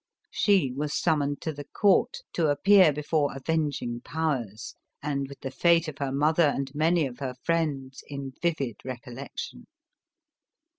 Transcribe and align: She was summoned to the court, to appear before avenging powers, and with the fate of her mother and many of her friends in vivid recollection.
She 0.31 0.71
was 0.71 0.95
summoned 0.99 1.41
to 1.41 1.53
the 1.53 1.63
court, 1.73 2.23
to 2.33 2.49
appear 2.49 2.91
before 2.91 3.35
avenging 3.35 4.01
powers, 4.03 4.73
and 5.03 5.29
with 5.29 5.41
the 5.41 5.51
fate 5.51 5.87
of 5.87 5.99
her 5.99 6.11
mother 6.11 6.47
and 6.55 6.73
many 6.73 7.05
of 7.05 7.19
her 7.19 7.35
friends 7.45 8.03
in 8.07 8.33
vivid 8.41 8.77
recollection. 8.83 9.67